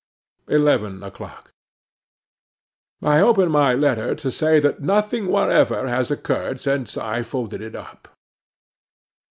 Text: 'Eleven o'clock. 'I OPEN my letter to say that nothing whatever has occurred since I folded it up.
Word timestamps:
'Eleven 0.47 1.03
o'clock. 1.03 1.51
'I 3.03 3.21
OPEN 3.21 3.51
my 3.51 3.75
letter 3.75 4.15
to 4.15 4.31
say 4.31 4.59
that 4.59 4.81
nothing 4.81 5.27
whatever 5.27 5.87
has 5.87 6.09
occurred 6.09 6.59
since 6.59 6.97
I 6.97 7.21
folded 7.21 7.61
it 7.61 7.75
up. 7.75 8.07